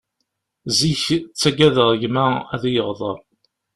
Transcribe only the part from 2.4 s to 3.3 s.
ad iyi-iɣdeṛ.